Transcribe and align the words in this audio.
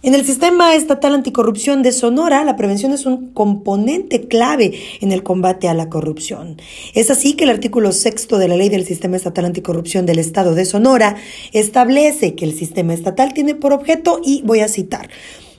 En 0.05 0.15
el 0.15 0.27
sistema 0.27 0.75
estatal 0.75 1.15
anticorrupción 1.15 1.85
de 1.85 1.93
Sonora, 1.93 2.43
la 2.43 2.57
prevención 2.57 2.91
es 2.91 3.07
un 3.07 3.29
componente 3.29 4.27
clave 4.27 4.73
en 5.01 5.13
el 5.13 5.23
combate 5.23 5.69
a 5.69 5.75
la 5.75 5.89
corrupción. 5.89 6.57
Es 6.93 7.13
así 7.13 7.35
que 7.35 7.45
el 7.45 7.51
artículo 7.51 7.93
sexto 7.93 8.39
de 8.39 8.49
la 8.49 8.57
ley 8.57 8.69
del 8.69 8.85
sistema 8.85 9.17
estatal 9.17 9.45
anticorrupción 9.45 10.05
del 10.05 10.19
estado 10.19 10.57
de 10.57 10.65
Sonora 10.65 11.15
establece 11.53 12.35
que 12.35 12.45
el 12.45 12.53
sistema 12.53 12.95
estatal 12.95 13.33
tiene 13.33 13.55
por 13.55 13.73
objeto, 13.73 14.21
y 14.25 14.43
voy 14.43 14.59
a 14.59 14.67
citar, 14.67 15.09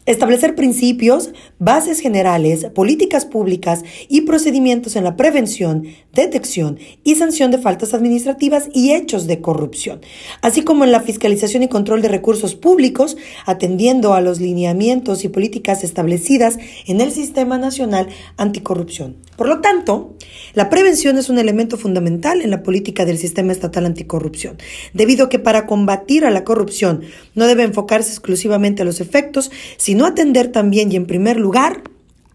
Establecer 0.06 0.54
principios, 0.54 1.32
bases 1.60 2.02
generales, 2.02 2.66
políticas 2.76 3.26
públicas 3.26 3.86
y 4.10 4.22
procedimientos 4.22 4.98
en 4.98 5.06
la 5.06 5.16
prevención, 5.16 5.86
detección 6.12 6.78
y 7.06 7.16
sanción 7.16 7.52
de 7.52 7.58
faltas 7.58 7.94
administrativas 7.94 8.68
y 8.74 8.92
hechos 8.92 9.28
de 9.28 9.40
corrupción, 9.40 10.02
así 10.42 10.62
como 10.64 10.84
en 10.84 10.92
la 10.92 11.00
fiscalización 11.00 11.64
y 11.64 11.70
control 11.70 12.02
de 12.02 12.10
recursos 12.10 12.56
públicos, 12.56 13.16
atendiendo 13.46 14.14
a 14.14 14.20
los 14.20 14.42
lineamientos 14.42 15.24
y 15.24 15.30
políticas 15.30 15.86
establecidas 15.86 16.58
en 16.86 17.00
el 17.00 17.14
Sistema 17.14 17.58
Nacional 17.58 18.10
Anticorrupción. 18.36 19.16
Por 19.38 19.48
lo 19.48 19.62
tanto, 19.62 20.16
la 20.54 20.70
prevención 20.70 21.18
es 21.18 21.30
un 21.30 21.40
elemento 21.40 21.78
fundamental 21.78 22.42
en 22.42 22.52
la 22.52 22.62
política 22.62 23.06
del 23.06 23.18
sistema 23.18 23.54
estatal 23.54 23.86
anticorrupción, 23.86 24.58
debido 24.94 25.26
a 25.26 25.30
que 25.30 25.40
para 25.40 25.66
combatir 25.66 26.26
a 26.26 26.30
la 26.30 26.44
corrupción 26.44 27.04
no 27.36 27.48
debe 27.48 27.64
enfocarse 27.64 28.10
exclusivamente 28.10 28.82
a 28.82 28.86
los 28.86 29.00
efectos, 29.00 29.50
sino 29.78 29.93
atender 30.02 30.52
también 30.52 30.92
y 30.92 30.96
en 30.96 31.06
primer 31.06 31.38
lugar 31.38 31.82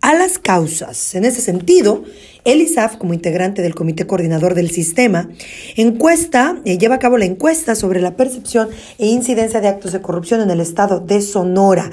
a 0.00 0.14
las 0.14 0.38
causas. 0.38 1.14
En 1.14 1.24
ese 1.24 1.40
sentido, 1.40 2.04
el 2.44 2.60
ISAF, 2.60 2.96
como 2.96 3.14
integrante 3.14 3.62
del 3.62 3.74
Comité 3.74 4.06
Coordinador 4.06 4.54
del 4.54 4.70
Sistema, 4.70 5.28
encuesta, 5.76 6.60
eh, 6.64 6.78
lleva 6.78 6.94
a 6.94 6.98
cabo 6.98 7.18
la 7.18 7.24
encuesta 7.24 7.74
sobre 7.74 8.00
la 8.00 8.16
percepción 8.16 8.68
e 8.98 9.06
incidencia 9.08 9.60
de 9.60 9.68
actos 9.68 9.92
de 9.92 10.00
corrupción 10.00 10.40
en 10.40 10.50
el 10.50 10.60
estado 10.60 11.00
de 11.00 11.20
Sonora. 11.20 11.90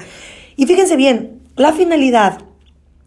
Y 0.56 0.66
fíjense 0.66 0.96
bien, 0.96 1.40
la 1.56 1.72
finalidad 1.72 2.45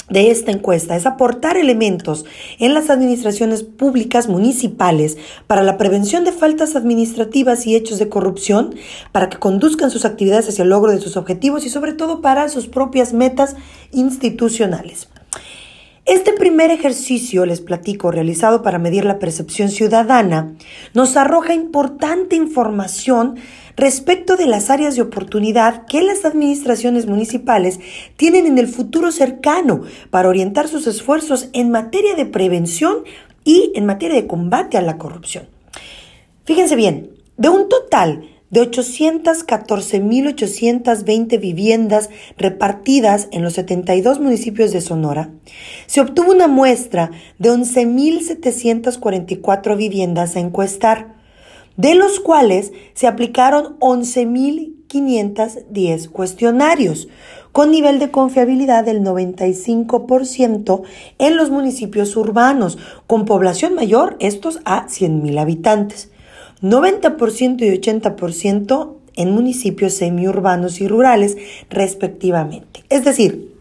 de 0.09 0.31
esta 0.31 0.52
encuesta 0.52 0.96
es 0.96 1.06
aportar 1.06 1.58
elementos 1.58 2.25
en 2.58 2.74
las 2.74 2.90
administraciones 2.90 3.64
públicas 3.64 4.28
municipales 4.28 5.18
para 5.47 5.64
la 5.64 5.78
prevención 5.78 6.24
de 6.24 6.31
faltas 6.31 6.75
administrativas 6.75 7.68
y 7.68 7.75
hechos 7.75 8.00
de 8.00 8.09
corrupción, 8.09 8.75
para 9.12 9.30
que 9.30 9.38
conduzcan 9.38 9.92
sus 9.92 10.06
actividades 10.06 10.50
hacia 10.50 10.64
el 10.64 10.69
logro 10.69 10.92
de 10.92 11.02
sus 11.02 11.18
objetivos 11.18 11.66
y 11.66 11.69
sobre 11.69 11.94
todo 11.94 12.22
para 12.22 12.50
sus 12.50 12.68
propias 12.68 13.14
metas 13.14 13.56
institucionales. 13.92 15.09
Este 16.09 16.34
primer 16.34 16.72
ejercicio, 16.72 17.46
les 17.46 17.62
platico, 17.62 18.09
realizado 18.09 18.64
para 18.64 18.80
medir 18.80 19.06
la 19.06 19.20
percepción 19.20 19.70
ciudadana, 19.70 20.56
nos 20.96 21.16
arroja 21.16 21.53
importante 21.53 22.36
información 22.36 23.36
respecto 23.75 24.36
de 24.36 24.48
las 24.48 24.72
áreas 24.72 24.96
de 24.96 25.03
oportunidad 25.03 25.86
que 25.86 26.02
las 26.02 26.25
administraciones 26.25 27.06
municipales 27.06 27.80
tienen 28.18 28.48
en 28.48 28.58
el 28.58 28.68
futuro 28.68 29.12
cercano 29.12 29.81
para 30.09 30.30
orientar 30.30 30.68
sus 30.68 30.88
esfuerzos 30.88 31.50
en 31.53 31.69
materia 31.69 32.16
de 32.16 32.25
prevención 32.25 33.03
y 33.44 33.72
en 33.75 33.86
materia 33.86 34.16
de 34.16 34.25
combate 34.25 34.78
a 34.78 34.81
la 34.81 34.98
corrupción. 34.98 35.48
Fíjense 36.44 36.75
bien, 36.75 37.12
de 37.38 37.50
un 37.50 37.69
total 37.69 38.28
de 38.50 38.62
814.820 38.62 41.40
viviendas 41.40 42.10
repartidas 42.38 43.28
en 43.32 43.44
los 43.44 43.54
72 43.54 44.20
municipios 44.20 44.72
de 44.72 44.82
Sonora, 44.82 45.30
se 45.86 46.02
obtuvo 46.02 46.32
una 46.32 46.48
muestra 46.48 47.12
de 47.38 47.52
11.744 47.52 49.78
viviendas 49.78 50.36
a 50.36 50.40
encuestar, 50.40 51.20
de 51.78 51.94
los 51.96 52.20
cuales 52.20 52.74
se 52.94 53.08
aplicaron 53.08 53.80
11.510 53.80 56.10
cuestionarios, 56.10 57.08
con 57.52 57.72
nivel 57.72 57.98
de 58.00 58.12
confiabilidad 58.12 58.84
del 58.84 59.02
95% 59.02 60.81
en 61.18 61.36
los 61.36 61.50
municipios 61.50 62.16
urbanos, 62.16 62.78
con 63.08 63.26
población 63.26 63.74
mayor, 63.76 64.18
estos 64.20 64.60
a 64.66 64.86
100.000 64.88 65.40
habitantes. 65.40 66.12
90% 66.62 67.62
y 67.62 67.70
80% 67.80 68.96
en 69.16 69.31
municipios 69.31 69.94
semiurbanos 69.94 70.81
y 70.81 70.88
rurales, 70.88 71.38
respectivamente. 71.70 72.84
Es 72.90 73.03
decir, 73.03 73.53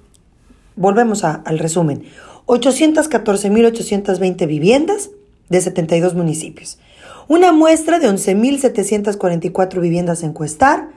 volvemos 0.77 1.25
al 1.25 1.59
resumen, 1.59 2.05
814.820 2.47 4.47
viviendas 4.47 5.11
de 5.49 5.61
72 5.61 6.15
municipios. 6.15 6.79
Una 7.27 7.51
muestra 7.53 7.99
de 7.99 8.09
11.744 8.09 9.81
viviendas 9.81 10.23
a 10.23 10.27
encuestar 10.27 10.91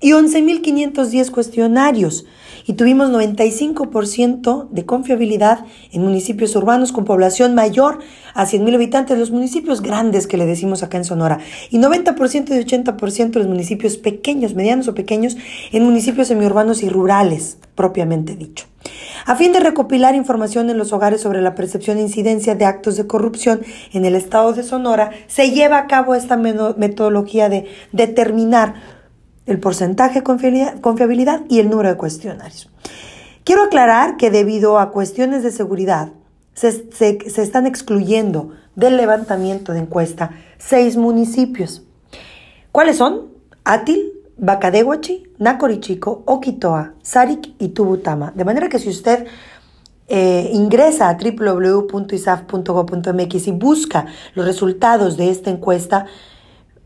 y 0.00 0.12
11.510 0.12 1.30
cuestionarios 1.30 2.26
y 2.66 2.74
tuvimos 2.74 3.10
95% 3.10 4.68
de 4.70 4.84
confiabilidad 4.84 5.60
en 5.92 6.02
municipios 6.02 6.54
urbanos 6.56 6.92
con 6.92 7.04
población 7.04 7.54
mayor 7.54 8.00
a 8.34 8.44
100.000 8.44 8.74
habitantes, 8.74 9.18
los 9.18 9.30
municipios 9.30 9.80
grandes 9.80 10.26
que 10.26 10.36
le 10.36 10.46
decimos 10.46 10.82
acá 10.82 10.98
en 10.98 11.04
Sonora, 11.04 11.38
y 11.70 11.78
90% 11.78 12.48
y 12.50 12.64
80% 12.64 13.34
los 13.34 13.46
municipios 13.46 13.96
pequeños, 13.96 14.54
medianos 14.54 14.88
o 14.88 14.94
pequeños, 14.94 15.36
en 15.72 15.84
municipios 15.84 16.28
semiurbanos 16.28 16.82
y 16.82 16.88
rurales, 16.88 17.58
propiamente 17.74 18.34
dicho. 18.34 18.66
A 19.24 19.34
fin 19.34 19.52
de 19.52 19.60
recopilar 19.60 20.14
información 20.14 20.70
en 20.70 20.78
los 20.78 20.92
hogares 20.92 21.20
sobre 21.20 21.40
la 21.40 21.54
percepción 21.54 21.98
e 21.98 22.02
incidencia 22.02 22.54
de 22.54 22.64
actos 22.64 22.96
de 22.96 23.06
corrupción 23.06 23.62
en 23.92 24.04
el 24.04 24.14
estado 24.14 24.52
de 24.52 24.62
Sonora, 24.62 25.10
se 25.26 25.50
lleva 25.50 25.78
a 25.78 25.86
cabo 25.86 26.14
esta 26.14 26.36
metodología 26.36 27.48
de 27.48 27.66
determinar 27.92 28.74
el 29.46 29.60
porcentaje 29.60 30.20
de 30.20 30.80
confiabilidad 30.80 31.42
y 31.48 31.60
el 31.60 31.70
número 31.70 31.88
de 31.88 31.96
cuestionarios. 31.96 32.68
Quiero 33.44 33.62
aclarar 33.62 34.16
que 34.16 34.30
debido 34.30 34.78
a 34.78 34.90
cuestiones 34.90 35.44
de 35.44 35.52
seguridad, 35.52 36.10
se, 36.54 36.88
están 37.24 37.66
excluyendo 37.66 38.52
del 38.74 38.96
levantamiento 38.96 39.72
de 39.72 39.80
encuesta 39.80 40.32
seis 40.58 40.96
municipios. 40.96 41.84
¿Cuáles 42.72 42.96
son? 42.96 43.28
Atil, 43.64 44.12
Bacadehuachi, 44.38 45.24
Nacorichico, 45.38 46.22
Oquitoa, 46.26 46.94
Sarik 47.02 47.54
y 47.58 47.68
Tubutama. 47.68 48.32
De 48.34 48.44
manera 48.44 48.68
que 48.68 48.78
si 48.78 48.88
usted 48.88 49.26
eh, 50.08 50.50
ingresa 50.52 51.08
a 51.08 51.16
www.isaf.gov.mx 51.16 53.46
y 53.46 53.52
busca 53.52 54.06
los 54.34 54.46
resultados 54.46 55.16
de 55.16 55.30
esta 55.30 55.50
encuesta, 55.50 56.06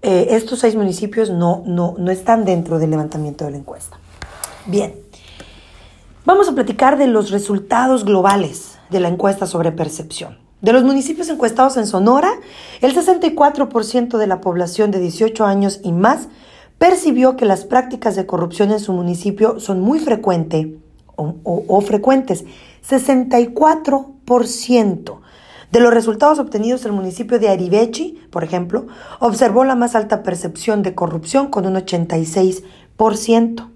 eh, 0.03 0.29
estos 0.31 0.61
seis 0.61 0.77
municipios 0.77 1.31
no, 1.31 1.63
no, 1.67 1.95
no 1.99 2.11
están 2.11 2.45
dentro 2.45 2.79
del 2.79 2.91
levantamiento 2.91 3.45
de 3.45 3.53
la 3.53 3.59
encuesta. 3.59 3.99
Bien, 4.67 4.95
vamos 6.25 6.49
a 6.49 6.55
platicar 6.55 6.99
de 6.99 7.07
los 7.07 7.31
resultados 7.31 8.05
globales 8.05 8.79
de 8.91 9.01
la 9.01 9.09
encuesta 9.09 9.47
sobre 9.47 9.73
percepción. 9.73 10.39
De 10.61 10.73
los 10.73 10.85
municipios 10.85 11.31
encuestados 11.31 11.79
en 11.79 11.87
Sonora, 11.87 12.31
el 12.83 12.95
64% 12.95 14.19
de 14.19 14.27
la 14.27 14.43
población 14.43 14.91
de 14.91 15.01
18 15.01 15.47
años 15.47 15.81
y 15.83 15.93
más 15.93 16.29
percibió 16.77 17.37
que 17.37 17.47
las 17.47 17.65
prácticas 17.65 18.17
de 18.17 18.27
corrupción 18.27 18.71
en 18.71 18.81
su 18.81 18.93
municipio 18.93 19.61
son 19.61 19.81
muy 19.81 19.99
frecuentes 19.99 20.67
o, 21.17 21.37
o, 21.45 21.81
frecuentes. 21.83 22.45
64%. 22.89 25.21
De 25.73 25.79
los 25.79 25.95
resultados 25.95 26.41
obtenidos, 26.41 26.85
el 26.85 26.93
municipio 26.93 27.39
de 27.39 27.49
Aribechi, 27.49 28.19
por 28.31 28.43
ejemplo, 28.43 28.89
observó 29.21 29.65
la 29.65 29.77
más 29.77 29.95
alta 29.95 30.25
percepción 30.25 30.83
de 30.83 30.97
corrupción 30.97 31.49
con 31.49 31.65
un 31.65 31.75
86%. 31.75 33.69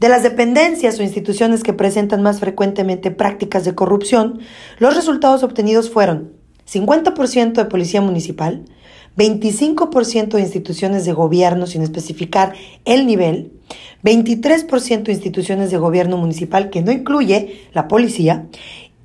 De 0.00 0.08
las 0.08 0.22
dependencias 0.22 0.98
o 0.98 1.02
instituciones 1.02 1.62
que 1.62 1.72
presentan 1.72 2.22
más 2.22 2.40
frecuentemente 2.40 3.10
prácticas 3.10 3.64
de 3.64 3.74
corrupción, 3.74 4.40
los 4.78 4.94
resultados 4.94 5.42
obtenidos 5.42 5.90
fueron 5.90 6.32
50% 6.70 7.54
de 7.54 7.64
policía 7.64 8.02
municipal, 8.02 8.64
25% 9.16 10.28
de 10.28 10.42
instituciones 10.42 11.04
de 11.04 11.12
gobierno 11.12 11.66
sin 11.66 11.82
especificar 11.82 12.54
el 12.84 13.06
nivel, 13.06 13.52
23% 14.04 15.02
de 15.02 15.12
instituciones 15.12 15.70
de 15.70 15.78
gobierno 15.78 16.16
municipal 16.18 16.70
que 16.70 16.82
no 16.82 16.92
incluye 16.92 17.62
la 17.72 17.88
policía 17.88 18.46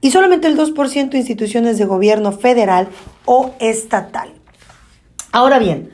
y 0.04 0.12
solamente 0.12 0.48
el 0.48 0.58
2% 0.58 1.12
de 1.12 1.18
instituciones 1.18 1.78
de 1.78 1.86
gobierno 1.86 2.34
federal 2.34 2.90
o 3.24 3.56
estatal. 3.60 4.34
Ahora 5.32 5.60
bien, 5.60 5.92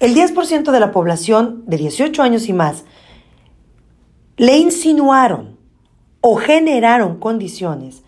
el 0.00 0.14
10% 0.14 0.70
de 0.70 0.78
la 0.78 0.92
población 0.92 1.64
de 1.66 1.78
18 1.78 2.22
años 2.22 2.46
y 2.50 2.52
más 2.52 2.84
le 4.36 4.58
insinuaron 4.58 5.56
o 6.20 6.36
generaron 6.36 7.18
condiciones 7.18 8.02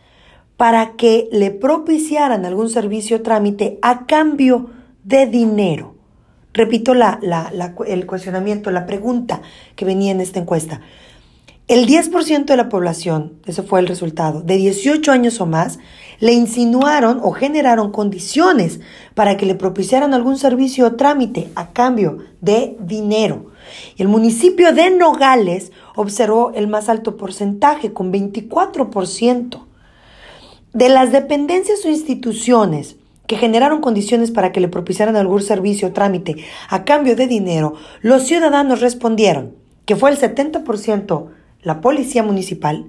para 0.59 0.93
que 0.93 1.31
le 1.33 1.51
propiciaran 1.51 2.45
algún 2.45 2.69
servicio 2.69 3.17
o 3.17 3.23
trámite 3.23 3.79
a 3.81 4.05
cambio 4.05 4.69
de 5.05 5.27
dinero. 5.27 5.95
Repito 6.53 6.93
la, 6.93 7.19
el 7.87 8.05
cuestionamiento, 8.05 8.71
la 8.71 8.85
pregunta 8.85 9.41
que 9.75 9.87
venía 9.87 10.13
en 10.13 10.21
esta 10.21 10.39
encuesta. 10.39 10.83
El 11.67 11.87
10% 11.87 12.45
de 12.45 12.59
la 12.59 12.69
población, 12.69 13.39
ese 13.47 13.63
fue 13.63 13.81
el 13.81 13.87
resultado, 13.87 14.43
de 14.43 14.57
18 14.57 15.11
años 15.11 15.41
o 15.41 15.47
más, 15.47 15.79
le 16.21 16.35
insinuaron 16.35 17.21
o 17.23 17.31
generaron 17.31 17.91
condiciones 17.91 18.81
para 19.15 19.39
que 19.39 19.47
le 19.47 19.55
propiciaran 19.55 20.13
algún 20.13 20.37
servicio 20.37 20.87
o 20.87 20.93
trámite 20.97 21.49
a 21.55 21.71
cambio 21.71 22.19
de 22.43 22.77
dinero. 22.81 23.47
El 23.97 24.09
municipio 24.09 24.75
de 24.75 24.91
Nogales 24.91 25.73
observó 25.97 26.53
el 26.55 26.67
más 26.67 26.91
alto 26.91 27.17
porcentaje, 27.17 27.95
con 27.95 28.13
24%. 28.13 29.65
De 30.75 30.91
las 30.91 31.13
dependencias 31.13 31.83
o 31.87 31.89
instituciones 31.89 32.97
que 33.27 33.39
generaron 33.39 33.81
condiciones 33.81 34.31
para 34.31 34.53
que 34.53 34.61
le 34.61 34.69
propiciaran 34.69 35.17
algún 35.17 35.41
servicio 35.41 35.89
o 35.89 35.93
trámite 35.93 36.45
a 36.69 36.85
cambio 36.85 37.17
de 37.17 37.27
dinero, 37.27 37.73
los 38.03 38.25
ciudadanos 38.25 38.83
respondieron 38.83 39.55
que 39.87 39.97
fue 39.97 40.11
el 40.11 40.19
70% 40.19 41.31
la 41.65 41.81
Policía 41.81 42.23
Municipal, 42.23 42.87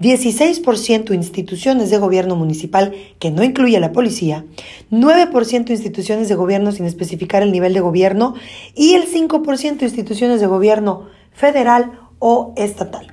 16% 0.00 1.14
instituciones 1.14 1.90
de 1.90 1.98
gobierno 1.98 2.36
municipal, 2.36 2.94
que 3.18 3.30
no 3.30 3.42
incluye 3.42 3.80
la 3.80 3.92
policía, 3.92 4.44
9% 4.90 5.70
instituciones 5.70 6.28
de 6.28 6.34
gobierno 6.36 6.70
sin 6.70 6.84
especificar 6.84 7.42
el 7.42 7.50
nivel 7.50 7.74
de 7.74 7.80
gobierno 7.80 8.34
y 8.74 8.94
el 8.94 9.10
5% 9.10 9.82
instituciones 9.82 10.40
de 10.40 10.46
gobierno 10.46 11.08
federal 11.32 11.98
o 12.18 12.52
estatal. 12.56 13.12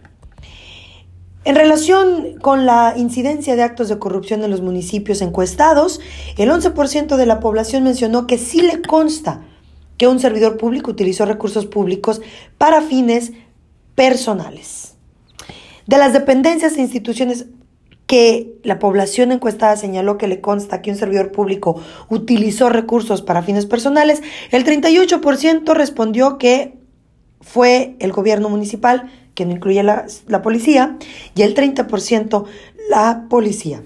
En 1.43 1.55
relación 1.55 2.39
con 2.41 2.65
la 2.65 2.95
incidencia 2.97 3.55
de 3.55 3.61
actos 3.61 3.87
de 3.87 3.99
corrupción 3.99 4.43
en 4.43 4.49
los 4.49 4.61
municipios 4.61 5.21
encuestados, 5.21 5.99
el 6.37 6.49
11% 6.49 7.17
de 7.17 7.25
la 7.27 7.39
población 7.39 7.83
mencionó 7.83 8.25
que 8.25 8.39
sí 8.39 8.61
le 8.61 8.81
consta 8.81 9.45
que 9.97 10.07
un 10.07 10.19
servidor 10.19 10.57
público 10.57 10.91
utilizó 10.91 11.25
recursos 11.25 11.67
públicos 11.67 12.21
para 12.57 12.81
fines 12.81 13.31
personales. 13.93 14.94
De 15.87 15.97
las 15.97 16.13
dependencias 16.13 16.77
e 16.77 16.81
instituciones 16.81 17.45
que 18.07 18.59
la 18.63 18.79
población 18.79 19.31
encuestada 19.31 19.77
señaló 19.77 20.17
que 20.17 20.27
le 20.27 20.41
consta 20.41 20.81
que 20.81 20.91
un 20.91 20.97
servidor 20.97 21.31
público 21.31 21.81
utilizó 22.09 22.69
recursos 22.69 23.21
para 23.21 23.43
fines 23.43 23.65
personales, 23.65 24.21
el 24.51 24.63
38% 24.63 25.73
respondió 25.73 26.37
que 26.37 26.77
fue 27.41 27.95
el 27.99 28.11
gobierno 28.11 28.49
municipal, 28.49 29.11
que 29.33 29.45
no 29.45 29.53
incluye 29.53 29.83
la, 29.83 30.07
policía, 30.43 30.97
y 31.35 31.41
el 31.41 31.55
30% 31.55 32.45
la 32.89 33.25
policía. 33.29 33.83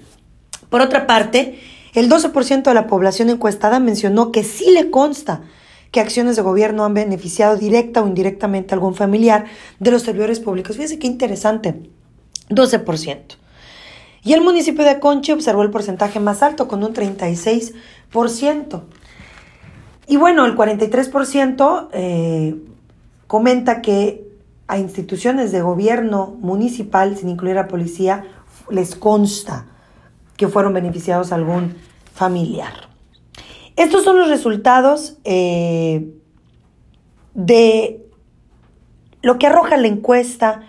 Por 0.69 0.81
otra 0.81 1.07
parte, 1.07 1.59
el 1.95 2.09
12% 2.09 2.63
de 2.63 2.73
la 2.73 2.87
población 2.87 3.29
encuestada 3.29 3.79
mencionó 3.79 4.31
que 4.31 4.43
sí 4.43 4.71
le 4.71 4.91
consta 4.91 5.41
que 5.91 5.99
acciones 5.99 6.35
de 6.35 6.41
gobierno 6.41 6.85
han 6.85 6.93
beneficiado 6.93 7.57
directa 7.57 8.01
o 8.01 8.07
indirectamente 8.07 8.73
a 8.73 8.75
algún 8.75 8.95
familiar 8.95 9.45
de 9.79 9.91
los 9.91 10.03
servidores 10.03 10.39
públicos. 10.39 10.75
Fíjense 10.75 10.99
qué 10.99 11.07
interesante, 11.07 11.89
12%. 12.49 13.37
Y 14.23 14.33
el 14.33 14.41
municipio 14.41 14.83
de 14.83 14.99
Conche 14.99 15.33
observó 15.33 15.63
el 15.63 15.71
porcentaje 15.71 16.19
más 16.19 16.43
alto, 16.43 16.67
con 16.67 16.83
un 16.83 16.93
36%. 16.93 18.83
Y 20.07 20.17
bueno, 20.17 20.45
el 20.45 20.55
43% 20.55 21.89
eh, 21.93 22.55
comenta 23.27 23.81
que 23.81 24.27
a 24.67 24.77
instituciones 24.77 25.51
de 25.51 25.61
gobierno 25.61 26.37
municipal, 26.41 27.17
sin 27.17 27.29
incluir 27.29 27.57
a 27.57 27.67
policía, 27.67 28.25
les 28.69 28.95
consta 28.95 29.65
que 30.37 30.47
fueron 30.47 30.73
beneficiados 30.73 31.31
algún 31.31 31.75
familiar. 32.13 32.88
Estos 33.79 34.03
son 34.03 34.19
los 34.19 34.27
resultados 34.27 35.15
eh, 35.23 36.11
de 37.33 38.05
lo 39.21 39.39
que 39.39 39.47
arroja 39.47 39.77
la 39.77 39.87
encuesta 39.87 40.63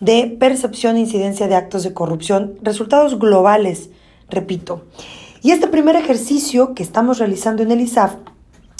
de 0.00 0.36
percepción 0.40 0.96
e 0.96 1.00
incidencia 1.02 1.46
de 1.46 1.54
actos 1.54 1.84
de 1.84 1.94
corrupción, 1.94 2.58
resultados 2.60 3.20
globales, 3.20 3.90
repito. 4.28 4.86
Y 5.40 5.52
este 5.52 5.68
primer 5.68 5.94
ejercicio 5.94 6.74
que 6.74 6.82
estamos 6.82 7.20
realizando 7.20 7.62
en 7.62 7.70
el 7.70 7.80
ISAF 7.80 8.16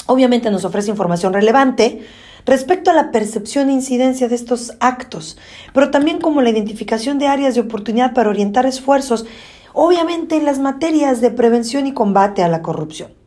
obviamente 0.06 0.50
nos 0.50 0.64
ofrece 0.64 0.90
información 0.90 1.32
relevante 1.32 2.00
respecto 2.46 2.90
a 2.90 2.94
la 2.94 3.12
percepción 3.12 3.68
e 3.68 3.74
incidencia 3.74 4.26
de 4.26 4.34
estos 4.34 4.72
actos, 4.80 5.38
pero 5.72 5.92
también 5.92 6.20
como 6.20 6.42
la 6.42 6.50
identificación 6.50 7.20
de 7.20 7.28
áreas 7.28 7.54
de 7.54 7.60
oportunidad 7.60 8.12
para 8.12 8.30
orientar 8.30 8.66
esfuerzos, 8.66 9.24
obviamente 9.72 10.34
en 10.34 10.46
las 10.46 10.58
materias 10.58 11.20
de 11.20 11.30
prevención 11.30 11.86
y 11.86 11.94
combate 11.94 12.42
a 12.42 12.48
la 12.48 12.60
corrupción. 12.60 13.17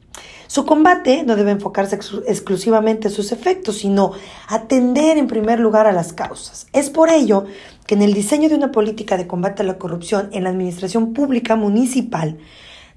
Su 0.51 0.65
combate 0.65 1.23
no 1.23 1.37
debe 1.37 1.51
enfocarse 1.51 1.97
exclusivamente 2.27 3.07
en 3.07 3.13
sus 3.13 3.31
efectos, 3.31 3.77
sino 3.77 4.11
atender 4.49 5.17
en 5.17 5.27
primer 5.27 5.61
lugar 5.61 5.87
a 5.87 5.93
las 5.93 6.11
causas. 6.11 6.67
Es 6.73 6.89
por 6.89 7.09
ello 7.09 7.45
que 7.87 7.95
en 7.95 8.01
el 8.01 8.13
diseño 8.13 8.49
de 8.49 8.55
una 8.55 8.69
política 8.69 9.15
de 9.15 9.27
combate 9.27 9.61
a 9.61 9.65
la 9.65 9.77
corrupción 9.77 10.27
en 10.33 10.43
la 10.43 10.49
administración 10.49 11.13
pública 11.13 11.55
municipal, 11.55 12.37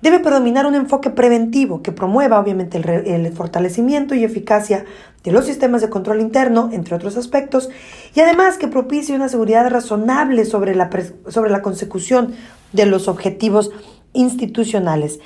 Debe 0.03 0.19
predominar 0.19 0.67
un 0.67 0.75
enfoque 0.75 1.09
preventivo 1.09 1.81
que 1.81 1.91
promueva 1.91 2.39
obviamente 2.39 2.77
el, 2.77 3.33
fortalecimiento 3.33 4.15
y 4.15 4.23
eficacia 4.23 4.85
de 5.23 5.33
los 5.33 5.47
sistemas 5.47 5.81
de 5.81 5.89
control 5.89 6.21
interno, 6.21 6.69
entre 6.73 6.95
otros 6.95 7.17
aspectos, 7.17 7.71
y 8.15 8.21
además 8.21 8.59
que 8.59 8.69
propicie 8.69 9.15
una 9.15 9.31
seguridad 9.31 9.71
razonable 9.71 10.45
sobre 10.45 10.75
la, 10.75 10.91
sobre 11.29 11.51
la 11.51 11.63
consecución 11.63 12.35
de 12.75 12.85
los 12.85 13.09
objetivos 13.09 13.71
institucionales. 14.13 15.21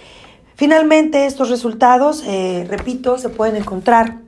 Finalmente, 0.58 1.24
estos 1.26 1.48
resultados, 1.50 2.24
eh, 2.26 2.66
repito, 2.68 3.16
se 3.16 3.28
pueden 3.28 3.54
encontrar 3.54 4.18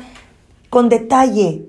con 0.69 0.87
detalle 0.87 1.65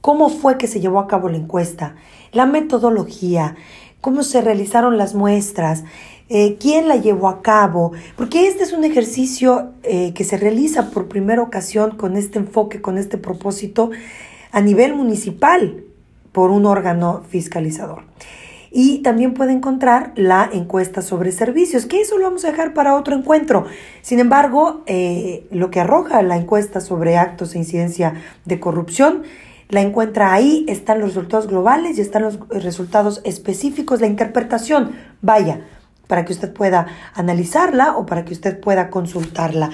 cómo 0.00 0.28
fue 0.28 0.58
que 0.58 0.68
se 0.68 0.78
llevó 0.78 1.00
a 1.00 1.08
cabo 1.08 1.28
la 1.28 1.38
encuesta, 1.38 1.96
la 2.30 2.46
metodología, 2.46 3.56
cómo 4.00 4.22
se 4.22 4.42
realizaron 4.42 4.96
las 4.96 5.16
muestras, 5.16 5.82
eh, 6.28 6.58
quién 6.60 6.86
la 6.86 6.94
llevó 6.94 7.28
a 7.28 7.42
cabo, 7.42 7.90
porque 8.16 8.46
este 8.46 8.62
es 8.62 8.72
un 8.72 8.84
ejercicio 8.84 9.72
eh, 9.82 10.14
que 10.14 10.22
se 10.22 10.36
realiza 10.36 10.92
por 10.92 11.08
primera 11.08 11.42
ocasión 11.42 11.96
con 11.96 12.16
este 12.16 12.38
enfoque, 12.38 12.80
con 12.80 12.96
este 12.96 13.18
propósito 13.18 13.90
a 14.52 14.60
nivel 14.60 14.94
municipal 14.94 15.82
por 16.32 16.50
un 16.50 16.66
órgano 16.66 17.22
fiscalizador. 17.28 18.02
Y 18.70 19.00
también 19.02 19.34
puede 19.34 19.52
encontrar 19.52 20.12
la 20.16 20.48
encuesta 20.50 21.02
sobre 21.02 21.30
servicios, 21.30 21.84
que 21.84 22.00
eso 22.00 22.16
lo 22.16 22.24
vamos 22.24 22.44
a 22.44 22.50
dejar 22.50 22.72
para 22.72 22.96
otro 22.96 23.14
encuentro. 23.14 23.66
Sin 24.00 24.18
embargo, 24.18 24.82
eh, 24.86 25.46
lo 25.50 25.70
que 25.70 25.80
arroja 25.80 26.22
la 26.22 26.36
encuesta 26.36 26.80
sobre 26.80 27.18
actos 27.18 27.54
e 27.54 27.58
incidencia 27.58 28.14
de 28.46 28.60
corrupción 28.60 29.24
la 29.72 29.80
encuentra 29.80 30.34
ahí, 30.34 30.66
están 30.68 31.00
los 31.00 31.14
resultados 31.14 31.46
globales 31.46 31.96
y 31.96 32.02
están 32.02 32.22
los 32.24 32.38
resultados 32.50 33.22
específicos, 33.24 34.02
la 34.02 34.06
interpretación, 34.06 34.92
vaya, 35.22 35.62
para 36.08 36.26
que 36.26 36.34
usted 36.34 36.52
pueda 36.52 36.88
analizarla 37.14 37.96
o 37.96 38.04
para 38.04 38.26
que 38.26 38.34
usted 38.34 38.60
pueda 38.60 38.90
consultarla. 38.90 39.70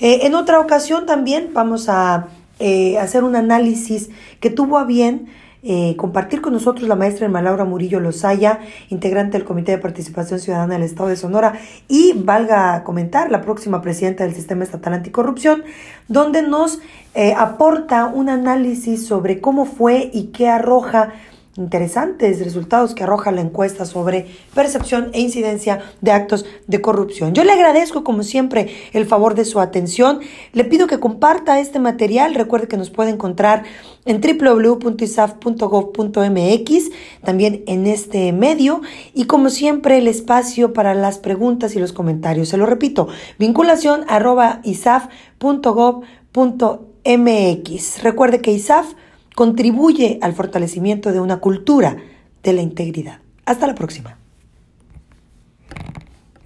Eh, 0.00 0.20
en 0.22 0.34
otra 0.34 0.58
ocasión 0.58 1.04
también 1.04 1.50
vamos 1.52 1.90
a 1.90 2.28
eh, 2.60 2.96
hacer 2.96 3.24
un 3.24 3.36
análisis 3.36 4.08
que 4.40 4.48
tuvo 4.48 4.78
a 4.78 4.84
bien 4.84 5.26
eh, 5.64 5.94
compartir 5.96 6.40
con 6.40 6.52
nosotros 6.52 6.88
la 6.88 6.96
maestra 6.96 7.26
Emma 7.26 7.40
Laura 7.40 7.64
Murillo 7.64 8.00
Lozaya, 8.00 8.58
integrante 8.88 9.38
del 9.38 9.46
Comité 9.46 9.72
de 9.72 9.78
Participación 9.78 10.40
Ciudadana 10.40 10.74
del 10.74 10.82
Estado 10.82 11.08
de 11.08 11.16
Sonora 11.16 11.54
y, 11.86 12.14
valga 12.16 12.82
comentar, 12.82 13.30
la 13.30 13.42
próxima 13.42 13.80
presidenta 13.80 14.24
del 14.24 14.34
Sistema 14.34 14.64
Estatal 14.64 14.94
Anticorrupción, 14.94 15.62
donde 16.08 16.42
nos 16.42 16.80
eh, 17.14 17.34
aporta 17.36 18.06
un 18.06 18.28
análisis 18.28 19.06
sobre 19.06 19.40
cómo 19.40 19.64
fue 19.64 20.10
y 20.12 20.32
qué 20.32 20.48
arroja 20.48 21.12
interesantes 21.56 22.42
resultados 22.42 22.94
que 22.94 23.04
arroja 23.04 23.30
la 23.30 23.42
encuesta 23.42 23.84
sobre 23.84 24.26
percepción 24.54 25.10
e 25.12 25.20
incidencia 25.20 25.82
de 26.00 26.12
actos 26.12 26.46
de 26.66 26.80
corrupción. 26.80 27.34
Yo 27.34 27.44
le 27.44 27.52
agradezco 27.52 28.04
como 28.04 28.22
siempre 28.22 28.74
el 28.92 29.04
favor 29.04 29.34
de 29.34 29.44
su 29.44 29.60
atención. 29.60 30.20
Le 30.54 30.64
pido 30.64 30.86
que 30.86 30.98
comparta 30.98 31.60
este 31.60 31.78
material. 31.78 32.34
Recuerde 32.34 32.68
que 32.68 32.78
nos 32.78 32.88
puede 32.90 33.10
encontrar 33.10 33.64
en 34.04 34.20
www.isaf.gov.mx, 34.20 36.90
también 37.22 37.62
en 37.66 37.86
este 37.86 38.32
medio 38.32 38.80
y 39.12 39.26
como 39.26 39.48
siempre 39.50 39.98
el 39.98 40.08
espacio 40.08 40.72
para 40.72 40.94
las 40.94 41.18
preguntas 41.18 41.76
y 41.76 41.78
los 41.78 41.92
comentarios. 41.92 42.48
Se 42.48 42.56
lo 42.56 42.66
repito, 42.66 43.06
vinculación 43.38 44.04
arroba. 44.08 44.62
Recuerde 48.02 48.40
que 48.40 48.52
ISAF 48.52 48.94
contribuye 49.34 50.18
al 50.22 50.32
fortalecimiento 50.32 51.12
de 51.12 51.20
una 51.20 51.38
cultura 51.38 51.96
de 52.42 52.52
la 52.52 52.62
integridad. 52.62 53.20
Hasta 53.44 53.66
la 53.66 53.74
próxima. 53.74 54.21